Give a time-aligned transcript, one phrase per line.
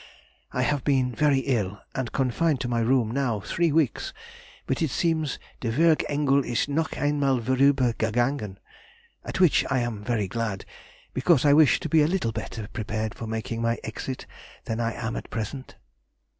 [0.51, 4.13] I have been very ill and confined to my room now three weeks,
[4.65, 8.57] but it seems der Würg Engel ist noch einmal vorüber gegangen,
[9.23, 10.65] at which I am very glad,
[11.13, 14.25] because I wish to be a little better prepared for making my exit
[14.65, 15.75] than I am at present.